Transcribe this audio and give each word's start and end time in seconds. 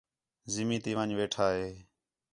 زمین 0.53 0.79
تی 0.83 0.91
ون٘ڄ 0.97 1.09
ویٹھا 1.19 1.45
ہِے 1.57 1.67